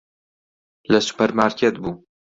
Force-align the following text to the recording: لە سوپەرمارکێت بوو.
لە 0.91 0.99
سوپەرمارکێت 1.07 1.75
بوو. 1.81 1.93